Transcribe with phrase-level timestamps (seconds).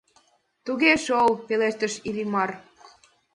[0.65, 2.49] —Туге шол,— пелештыш Иллимар.